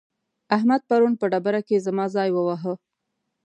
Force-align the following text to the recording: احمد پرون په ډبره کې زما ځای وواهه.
احمد 0.55 0.81
پرون 0.89 1.13
په 1.17 1.25
ډبره 1.31 1.61
کې 1.67 1.83
زما 1.85 2.05
ځای 2.15 2.29
وواهه. 2.33 2.73